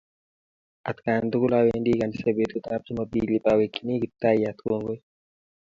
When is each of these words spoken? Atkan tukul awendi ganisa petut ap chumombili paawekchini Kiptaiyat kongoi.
Atkan 0.89 1.23
tukul 1.31 1.53
awendi 1.59 1.99
ganisa 1.99 2.29
petut 2.37 2.63
ap 2.73 2.81
chumombili 2.85 3.43
paawekchini 3.43 4.01
Kiptaiyat 4.01 4.57
kongoi. 4.65 4.99